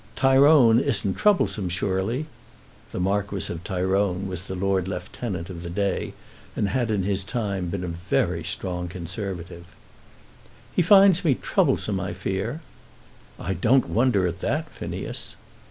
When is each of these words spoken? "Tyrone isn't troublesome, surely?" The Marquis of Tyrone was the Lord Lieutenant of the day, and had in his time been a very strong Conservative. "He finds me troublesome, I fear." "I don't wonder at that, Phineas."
"Tyrone 0.15 0.79
isn't 0.79 1.13
troublesome, 1.13 1.69
surely?" 1.69 2.25
The 2.91 2.99
Marquis 2.99 3.53
of 3.53 3.63
Tyrone 3.63 4.27
was 4.27 4.41
the 4.45 4.55
Lord 4.55 4.87
Lieutenant 4.87 5.47
of 5.51 5.61
the 5.61 5.69
day, 5.69 6.13
and 6.55 6.69
had 6.69 6.89
in 6.89 7.03
his 7.03 7.23
time 7.23 7.67
been 7.67 7.83
a 7.83 7.87
very 8.09 8.43
strong 8.43 8.87
Conservative. 8.87 9.65
"He 10.75 10.81
finds 10.81 11.23
me 11.23 11.35
troublesome, 11.35 11.99
I 11.99 12.13
fear." 12.13 12.61
"I 13.39 13.53
don't 13.53 13.89
wonder 13.89 14.25
at 14.25 14.39
that, 14.39 14.71
Phineas." 14.71 15.35